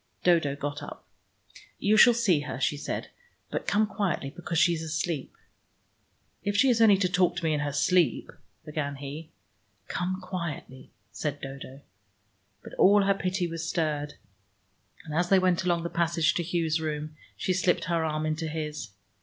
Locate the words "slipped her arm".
17.53-18.25